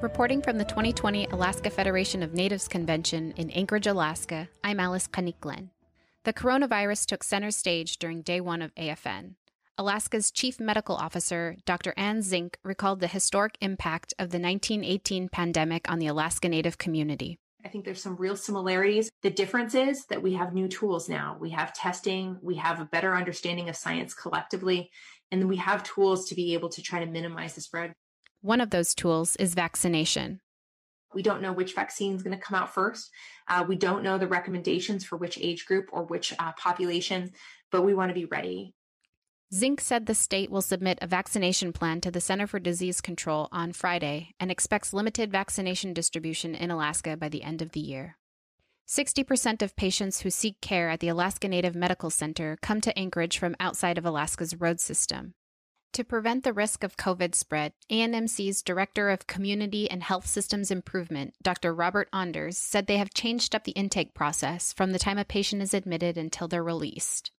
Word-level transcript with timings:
Reporting 0.00 0.42
from 0.42 0.58
the 0.58 0.64
2020 0.64 1.26
Alaska 1.26 1.70
Federation 1.70 2.22
of 2.22 2.32
Natives 2.32 2.68
Convention 2.68 3.32
in 3.36 3.50
Anchorage, 3.50 3.88
Alaska, 3.88 4.48
I'm 4.62 4.78
Alice 4.78 5.08
Qannik 5.08 5.40
Glenn. 5.40 5.70
The 6.22 6.32
coronavirus 6.32 7.06
took 7.06 7.24
center 7.24 7.50
stage 7.50 7.96
during 7.96 8.22
day 8.22 8.40
one 8.40 8.62
of 8.62 8.72
AFN. 8.76 9.34
Alaska's 9.76 10.30
chief 10.30 10.60
medical 10.60 10.94
officer, 10.94 11.56
Dr. 11.66 11.94
Anne 11.96 12.22
Zink, 12.22 12.58
recalled 12.62 13.00
the 13.00 13.08
historic 13.08 13.58
impact 13.60 14.14
of 14.20 14.30
the 14.30 14.38
1918 14.38 15.30
pandemic 15.30 15.90
on 15.90 15.98
the 15.98 16.06
Alaska 16.06 16.48
Native 16.48 16.78
community. 16.78 17.40
I 17.64 17.68
think 17.68 17.84
there's 17.84 18.00
some 18.00 18.14
real 18.14 18.36
similarities. 18.36 19.10
The 19.22 19.30
difference 19.30 19.74
is 19.74 20.06
that 20.06 20.22
we 20.22 20.34
have 20.34 20.54
new 20.54 20.68
tools 20.68 21.08
now. 21.08 21.36
We 21.40 21.50
have 21.50 21.74
testing, 21.74 22.38
we 22.40 22.54
have 22.54 22.80
a 22.80 22.84
better 22.84 23.16
understanding 23.16 23.68
of 23.68 23.74
science 23.74 24.14
collectively, 24.14 24.92
and 25.32 25.48
we 25.48 25.56
have 25.56 25.82
tools 25.82 26.28
to 26.28 26.36
be 26.36 26.54
able 26.54 26.68
to 26.68 26.82
try 26.82 27.04
to 27.04 27.10
minimize 27.10 27.56
the 27.56 27.62
spread. 27.62 27.94
One 28.40 28.60
of 28.60 28.70
those 28.70 28.94
tools 28.94 29.36
is 29.36 29.54
vaccination. 29.54 30.40
We 31.14 31.22
don't 31.22 31.42
know 31.42 31.52
which 31.52 31.74
vaccine 31.74 32.14
is 32.14 32.22
going 32.22 32.36
to 32.36 32.42
come 32.42 32.60
out 32.60 32.72
first. 32.72 33.10
Uh, 33.48 33.64
we 33.66 33.76
don't 33.76 34.02
know 34.02 34.18
the 34.18 34.28
recommendations 34.28 35.04
for 35.04 35.16
which 35.16 35.38
age 35.40 35.66
group 35.66 35.86
or 35.92 36.04
which 36.04 36.34
uh, 36.38 36.52
population, 36.52 37.32
but 37.72 37.82
we 37.82 37.94
want 37.94 38.10
to 38.10 38.14
be 38.14 38.26
ready. 38.26 38.74
Zink 39.52 39.80
said 39.80 40.04
the 40.04 40.14
state 40.14 40.50
will 40.50 40.60
submit 40.60 40.98
a 41.00 41.06
vaccination 41.06 41.72
plan 41.72 42.02
to 42.02 42.10
the 42.10 42.20
Center 42.20 42.46
for 42.46 42.58
Disease 42.58 43.00
Control 43.00 43.48
on 43.50 43.72
Friday 43.72 44.34
and 44.38 44.50
expects 44.50 44.92
limited 44.92 45.32
vaccination 45.32 45.94
distribution 45.94 46.54
in 46.54 46.70
Alaska 46.70 47.16
by 47.16 47.30
the 47.30 47.42
end 47.42 47.62
of 47.62 47.72
the 47.72 47.80
year. 47.80 48.18
60% 48.86 49.62
of 49.62 49.76
patients 49.76 50.20
who 50.20 50.30
seek 50.30 50.60
care 50.60 50.90
at 50.90 51.00
the 51.00 51.08
Alaska 51.08 51.48
Native 51.48 51.74
Medical 51.74 52.10
Center 52.10 52.58
come 52.60 52.80
to 52.82 52.96
Anchorage 52.98 53.38
from 53.38 53.56
outside 53.58 53.96
of 53.96 54.04
Alaska's 54.04 54.60
road 54.60 54.80
system. 54.80 55.34
To 55.94 56.04
prevent 56.04 56.44
the 56.44 56.52
risk 56.52 56.84
of 56.84 56.96
COVID 56.96 57.34
spread, 57.34 57.72
ANMC's 57.90 58.62
Director 58.62 59.10
of 59.10 59.26
Community 59.26 59.90
and 59.90 60.02
Health 60.02 60.26
Systems 60.26 60.70
Improvement, 60.70 61.34
Dr. 61.42 61.74
Robert 61.74 62.08
Onders, 62.12 62.54
said 62.54 62.86
they 62.86 62.98
have 62.98 63.14
changed 63.14 63.54
up 63.54 63.64
the 63.64 63.72
intake 63.72 64.14
process 64.14 64.72
from 64.72 64.92
the 64.92 64.98
time 64.98 65.18
a 65.18 65.24
patient 65.24 65.62
is 65.62 65.74
admitted 65.74 66.16
until 66.16 66.46
they're 66.46 66.62
released. 66.62 67.32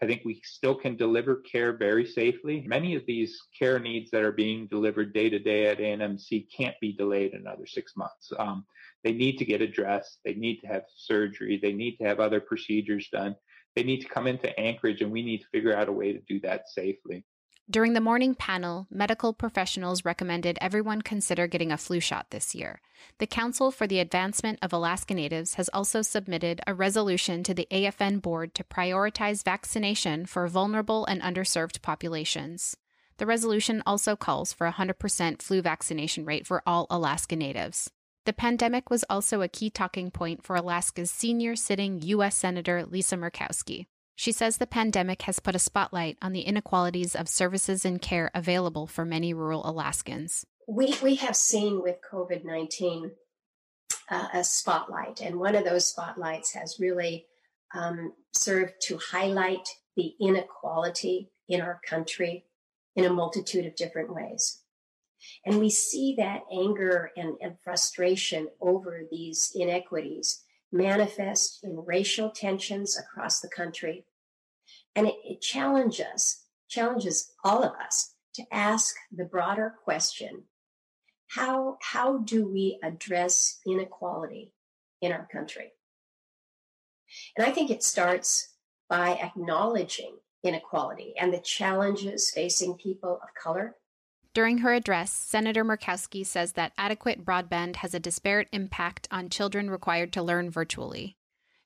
I 0.00 0.06
think 0.06 0.22
we 0.24 0.40
still 0.44 0.74
can 0.74 0.96
deliver 0.96 1.36
care 1.36 1.76
very 1.76 2.06
safely. 2.06 2.62
Many 2.66 2.94
of 2.94 3.04
these 3.06 3.40
care 3.58 3.78
needs 3.78 4.10
that 4.10 4.22
are 4.22 4.32
being 4.32 4.66
delivered 4.68 5.12
day 5.12 5.28
to 5.28 5.38
day 5.38 5.66
at 5.66 5.78
ANMC 5.78 6.46
can't 6.56 6.78
be 6.80 6.92
delayed 6.92 7.34
another 7.34 7.66
six 7.66 7.96
months. 7.96 8.32
Um, 8.38 8.64
they 9.04 9.12
need 9.12 9.38
to 9.38 9.44
get 9.44 9.62
addressed. 9.62 10.18
They 10.24 10.34
need 10.34 10.60
to 10.60 10.66
have 10.66 10.84
surgery. 10.96 11.58
They 11.60 11.72
need 11.72 11.96
to 11.96 12.04
have 12.04 12.20
other 12.20 12.40
procedures 12.40 13.08
done. 13.12 13.36
They 13.76 13.82
need 13.82 14.00
to 14.00 14.08
come 14.08 14.26
into 14.26 14.58
Anchorage 14.58 15.02
and 15.02 15.12
we 15.12 15.22
need 15.22 15.38
to 15.38 15.48
figure 15.52 15.74
out 15.74 15.88
a 15.88 15.92
way 15.92 16.12
to 16.12 16.20
do 16.20 16.40
that 16.40 16.68
safely. 16.68 17.24
During 17.70 17.92
the 17.92 18.00
morning 18.00 18.34
panel, 18.34 18.88
medical 18.90 19.32
professionals 19.32 20.04
recommended 20.04 20.58
everyone 20.60 21.02
consider 21.02 21.46
getting 21.46 21.70
a 21.70 21.78
flu 21.78 22.00
shot 22.00 22.26
this 22.30 22.52
year. 22.52 22.80
The 23.18 23.28
Council 23.28 23.70
for 23.70 23.86
the 23.86 24.00
Advancement 24.00 24.58
of 24.60 24.72
Alaska 24.72 25.14
Natives 25.14 25.54
has 25.54 25.70
also 25.72 26.02
submitted 26.02 26.60
a 26.66 26.74
resolution 26.74 27.44
to 27.44 27.54
the 27.54 27.68
AFN 27.70 28.22
board 28.22 28.56
to 28.56 28.64
prioritize 28.64 29.44
vaccination 29.44 30.26
for 30.26 30.48
vulnerable 30.48 31.06
and 31.06 31.22
underserved 31.22 31.80
populations. 31.80 32.76
The 33.18 33.26
resolution 33.26 33.84
also 33.86 34.16
calls 34.16 34.52
for 34.52 34.66
a 34.66 34.72
100% 34.72 35.40
flu 35.40 35.62
vaccination 35.62 36.24
rate 36.24 36.48
for 36.48 36.64
all 36.66 36.88
Alaska 36.90 37.36
Natives. 37.36 37.88
The 38.26 38.32
pandemic 38.32 38.90
was 38.90 39.04
also 39.08 39.42
a 39.42 39.48
key 39.48 39.70
talking 39.70 40.10
point 40.10 40.42
for 40.42 40.56
Alaska's 40.56 41.12
senior 41.12 41.54
sitting 41.54 42.02
U.S. 42.02 42.34
Senator 42.34 42.84
Lisa 42.84 43.16
Murkowski. 43.16 43.86
She 44.20 44.32
says 44.32 44.58
the 44.58 44.66
pandemic 44.66 45.22
has 45.22 45.40
put 45.40 45.54
a 45.54 45.58
spotlight 45.58 46.18
on 46.20 46.32
the 46.32 46.42
inequalities 46.42 47.16
of 47.16 47.26
services 47.26 47.86
and 47.86 48.02
care 48.02 48.30
available 48.34 48.86
for 48.86 49.06
many 49.06 49.32
rural 49.32 49.62
Alaskans. 49.64 50.44
We, 50.68 50.94
we 51.02 51.14
have 51.14 51.34
seen 51.34 51.80
with 51.82 52.02
COVID 52.12 52.44
19 52.44 53.12
uh, 54.10 54.28
a 54.34 54.44
spotlight, 54.44 55.22
and 55.22 55.40
one 55.40 55.54
of 55.54 55.64
those 55.64 55.86
spotlights 55.86 56.52
has 56.52 56.76
really 56.78 57.28
um, 57.74 58.12
served 58.32 58.74
to 58.88 58.98
highlight 58.98 59.66
the 59.96 60.12
inequality 60.20 61.30
in 61.48 61.62
our 61.62 61.80
country 61.88 62.44
in 62.96 63.06
a 63.06 63.10
multitude 63.10 63.64
of 63.64 63.74
different 63.74 64.14
ways. 64.14 64.60
And 65.46 65.58
we 65.58 65.70
see 65.70 66.14
that 66.18 66.42
anger 66.52 67.10
and, 67.16 67.38
and 67.40 67.56
frustration 67.64 68.48
over 68.60 69.00
these 69.10 69.50
inequities 69.54 70.44
manifest 70.70 71.64
in 71.64 71.84
racial 71.86 72.30
tensions 72.30 72.98
across 72.98 73.40
the 73.40 73.48
country, 73.48 74.04
and 74.94 75.06
it, 75.06 75.14
it 75.24 75.40
challenges, 75.40 76.44
challenges 76.68 77.32
all 77.44 77.62
of 77.62 77.72
us 77.74 78.14
to 78.34 78.44
ask 78.52 78.94
the 79.12 79.24
broader 79.24 79.74
question, 79.84 80.44
how, 81.28 81.78
how 81.80 82.18
do 82.18 82.46
we 82.46 82.78
address 82.82 83.58
inequality 83.66 84.52
in 85.00 85.12
our 85.12 85.28
country? 85.32 85.72
And 87.36 87.46
I 87.46 87.50
think 87.50 87.70
it 87.70 87.82
starts 87.82 88.54
by 88.88 89.10
acknowledging 89.14 90.16
inequality 90.42 91.14
and 91.18 91.32
the 91.32 91.40
challenges 91.40 92.30
facing 92.30 92.74
people 92.74 93.20
of 93.22 93.28
color. 93.40 93.76
During 94.32 94.58
her 94.58 94.72
address, 94.72 95.12
Senator 95.12 95.64
Murkowski 95.64 96.24
says 96.24 96.52
that 96.52 96.72
adequate 96.78 97.24
broadband 97.24 97.76
has 97.76 97.94
a 97.94 98.00
disparate 98.00 98.48
impact 98.52 99.08
on 99.10 99.28
children 99.28 99.70
required 99.70 100.12
to 100.12 100.22
learn 100.22 100.50
virtually. 100.50 101.16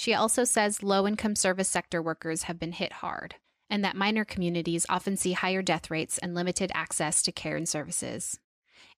She 0.00 0.14
also 0.14 0.44
says 0.44 0.82
low 0.82 1.06
income 1.06 1.36
service 1.36 1.68
sector 1.68 2.00
workers 2.00 2.44
have 2.44 2.58
been 2.58 2.72
hit 2.72 2.90
hard, 2.90 3.34
and 3.68 3.84
that 3.84 3.94
minor 3.94 4.24
communities 4.24 4.86
often 4.88 5.14
see 5.14 5.32
higher 5.34 5.60
death 5.60 5.90
rates 5.90 6.16
and 6.16 6.34
limited 6.34 6.72
access 6.74 7.20
to 7.20 7.32
care 7.32 7.54
and 7.54 7.68
services. 7.68 8.40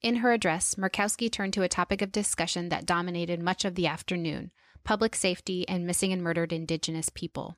In 0.00 0.18
her 0.18 0.32
address, 0.32 0.76
Murkowski 0.76 1.28
turned 1.28 1.54
to 1.54 1.62
a 1.62 1.68
topic 1.68 2.02
of 2.02 2.12
discussion 2.12 2.68
that 2.68 2.86
dominated 2.86 3.42
much 3.42 3.64
of 3.64 3.74
the 3.74 3.88
afternoon 3.88 4.52
public 4.84 5.16
safety 5.16 5.68
and 5.68 5.84
missing 5.88 6.12
and 6.12 6.22
murdered 6.22 6.52
Indigenous 6.52 7.08
people. 7.08 7.56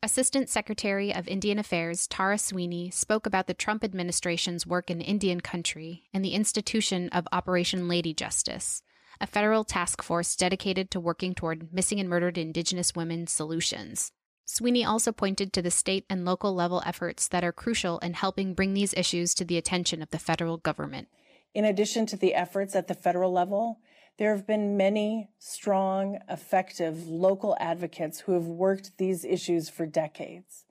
Assistant 0.00 0.48
Secretary 0.48 1.12
of 1.12 1.26
Indian 1.26 1.58
Affairs 1.58 2.06
Tara 2.06 2.38
Sweeney 2.38 2.90
spoke 2.90 3.26
about 3.26 3.48
the 3.48 3.54
Trump 3.54 3.82
administration's 3.82 4.68
work 4.68 4.88
in 4.88 5.00
Indian 5.00 5.40
country 5.40 6.04
and 6.14 6.24
the 6.24 6.34
institution 6.34 7.08
of 7.08 7.26
Operation 7.32 7.88
Lady 7.88 8.14
Justice, 8.14 8.84
a 9.20 9.26
federal 9.26 9.64
task 9.64 10.02
force 10.02 10.36
dedicated 10.36 10.90
to 10.90 11.00
working 11.00 11.34
toward 11.34 11.72
missing 11.72 12.00
and 12.00 12.08
murdered 12.08 12.38
Indigenous 12.38 12.94
women 12.94 13.26
solutions. 13.26 14.12
Sweeney 14.44 14.84
also 14.84 15.10
pointed 15.10 15.52
to 15.52 15.62
the 15.62 15.70
state 15.70 16.04
and 16.10 16.24
local 16.24 16.54
level 16.54 16.82
efforts 16.84 17.28
that 17.28 17.44
are 17.44 17.52
crucial 17.52 17.98
in 18.00 18.14
helping 18.14 18.54
bring 18.54 18.74
these 18.74 18.94
issues 18.94 19.34
to 19.34 19.44
the 19.44 19.56
attention 19.56 20.02
of 20.02 20.10
the 20.10 20.18
federal 20.18 20.58
government. 20.58 21.08
In 21.54 21.64
addition 21.64 22.04
to 22.06 22.16
the 22.16 22.34
efforts 22.34 22.76
at 22.76 22.88
the 22.88 22.94
federal 22.94 23.32
level, 23.32 23.80
there 24.18 24.34
have 24.34 24.46
been 24.46 24.76
many 24.76 25.30
strong, 25.38 26.18
effective 26.28 27.08
local 27.08 27.56
advocates 27.58 28.20
who 28.20 28.32
have 28.32 28.46
worked 28.46 28.98
these 28.98 29.24
issues 29.24 29.68
for 29.68 29.86
decades. 29.86 30.64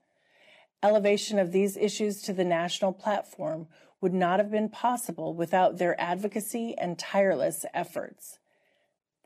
Elevation 0.82 1.40
of 1.40 1.52
these 1.52 1.76
issues 1.76 2.22
to 2.22 2.34
the 2.34 2.46
national 2.46 2.94
platform 2.94 3.68
would 4.04 4.14
not 4.14 4.38
have 4.38 4.52
been 4.52 4.68
possible 4.68 5.34
without 5.34 5.78
their 5.78 6.00
advocacy 6.00 6.76
and 6.78 7.00
tireless 7.00 7.66
efforts. 7.74 8.38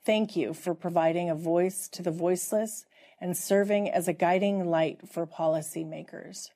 Thank 0.06 0.36
you 0.36 0.54
for 0.54 0.76
providing 0.76 1.32
a 1.32 1.36
voice 1.36 1.88
to 1.90 2.04
the 2.04 2.12
voiceless 2.12 2.86
and 3.20 3.36
serving 3.36 3.90
as 3.90 4.08
a 4.08 4.14
guiding 4.14 4.70
light 4.70 5.10
for 5.10 5.26
policymakers. 5.26 6.52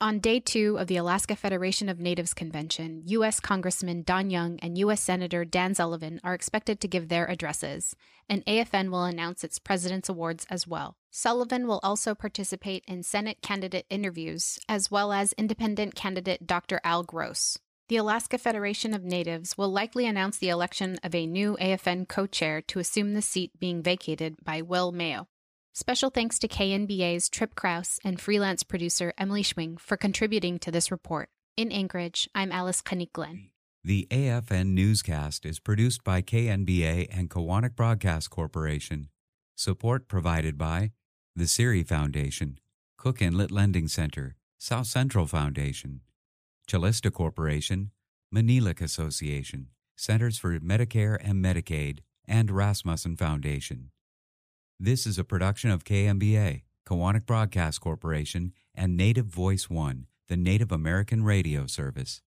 On 0.00 0.18
day 0.18 0.40
two 0.40 0.76
of 0.76 0.88
the 0.88 0.96
Alaska 0.96 1.36
Federation 1.36 1.88
of 1.88 2.00
Natives 2.00 2.34
Convention, 2.34 3.02
U.S. 3.06 3.38
Congressman 3.38 4.02
Don 4.02 4.28
Young 4.28 4.58
and 4.58 4.76
U.S. 4.78 5.00
Senator 5.00 5.44
Dan 5.44 5.72
Sullivan 5.72 6.20
are 6.24 6.34
expected 6.34 6.80
to 6.80 6.88
give 6.88 7.08
their 7.08 7.26
addresses, 7.26 7.94
and 8.28 8.44
AFN 8.44 8.90
will 8.90 9.04
announce 9.04 9.44
its 9.44 9.60
President's 9.60 10.08
Awards 10.08 10.46
as 10.50 10.66
well. 10.66 10.96
Sullivan 11.12 11.68
will 11.68 11.78
also 11.84 12.12
participate 12.12 12.84
in 12.88 13.04
Senate 13.04 13.40
candidate 13.40 13.86
interviews, 13.88 14.58
as 14.68 14.90
well 14.90 15.12
as 15.12 15.32
independent 15.34 15.94
candidate 15.94 16.44
Dr. 16.44 16.80
Al 16.82 17.04
Gross. 17.04 17.58
The 17.88 17.96
Alaska 17.96 18.36
Federation 18.36 18.94
of 18.94 19.04
Natives 19.04 19.56
will 19.56 19.70
likely 19.70 20.06
announce 20.06 20.38
the 20.38 20.48
election 20.48 20.98
of 21.04 21.14
a 21.14 21.26
new 21.26 21.56
AFN 21.60 22.08
co 22.08 22.26
chair 22.26 22.60
to 22.62 22.80
assume 22.80 23.14
the 23.14 23.22
seat 23.22 23.52
being 23.60 23.80
vacated 23.80 24.36
by 24.44 24.60
Will 24.60 24.90
Mayo. 24.90 25.28
Special 25.76 26.08
thanks 26.08 26.38
to 26.38 26.46
KNBA's 26.46 27.28
Tripp 27.28 27.56
Crouse 27.56 27.98
and 28.04 28.20
freelance 28.20 28.62
producer 28.62 29.12
Emily 29.18 29.42
Schwing 29.42 29.76
for 29.80 29.96
contributing 29.96 30.56
to 30.60 30.70
this 30.70 30.92
report. 30.92 31.30
In 31.56 31.72
Anchorage, 31.72 32.30
I'm 32.32 32.52
Alice 32.52 32.80
Qannik 32.80 33.12
Glenn. 33.12 33.50
The 33.82 34.06
AFN 34.08 34.68
newscast 34.68 35.44
is 35.44 35.58
produced 35.58 36.04
by 36.04 36.22
KNBA 36.22 37.08
and 37.10 37.28
Koahnic 37.28 37.74
Broadcast 37.74 38.30
Corporation. 38.30 39.08
Support 39.56 40.06
provided 40.06 40.56
by 40.56 40.92
the 41.34 41.48
CIRI 41.48 41.82
Foundation, 41.82 42.60
Cook 42.96 43.20
Inlet 43.20 43.50
Lending 43.50 43.88
Center, 43.88 44.36
South 44.56 44.86
Central 44.86 45.26
Foundation, 45.26 46.02
Calista 46.68 47.10
Corporation, 47.10 47.90
Maniilaq 48.32 48.80
Association, 48.80 49.70
Centers 49.96 50.38
for 50.38 50.56
Medicare 50.60 51.18
and 51.20 51.44
Medicaid, 51.44 51.98
and 52.28 52.50
Rasmuson 52.50 53.18
Foundation. 53.18 53.90
This 54.84 55.06
is 55.06 55.18
a 55.18 55.24
production 55.24 55.70
of 55.70 55.82
KNBA, 55.84 56.60
Koahnic 56.86 57.24
Broadcast 57.24 57.80
Corporation, 57.80 58.52
and 58.74 58.98
Native 58.98 59.24
Voice 59.24 59.70
One, 59.70 60.08
the 60.28 60.36
Native 60.36 60.70
American 60.70 61.24
radio 61.24 61.66
service. 61.66 62.20